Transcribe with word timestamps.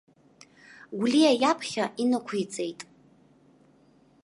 Гәлиа 0.99 1.31
иаԥхьа 1.41 1.85
инықәиҵеит. 2.03 2.79